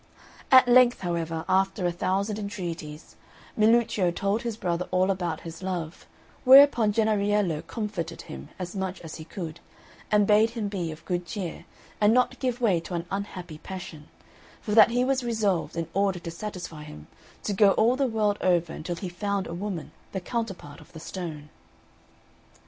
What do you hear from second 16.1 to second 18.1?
to satisfy him, to go all the